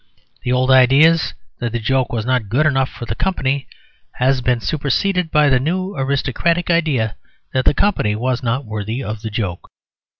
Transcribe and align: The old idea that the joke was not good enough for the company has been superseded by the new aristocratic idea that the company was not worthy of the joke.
The 0.41 0.51
old 0.51 0.71
idea 0.71 1.15
that 1.59 1.73
the 1.73 1.77
joke 1.79 2.11
was 2.11 2.25
not 2.25 2.49
good 2.49 2.65
enough 2.65 2.89
for 2.89 3.05
the 3.05 3.13
company 3.13 3.67
has 4.13 4.41
been 4.41 4.59
superseded 4.59 5.29
by 5.29 5.47
the 5.47 5.59
new 5.59 5.93
aristocratic 5.95 6.71
idea 6.71 7.17
that 7.53 7.65
the 7.65 7.75
company 7.75 8.15
was 8.15 8.41
not 8.41 8.65
worthy 8.65 9.03
of 9.03 9.21
the 9.21 9.29
joke. 9.29 9.69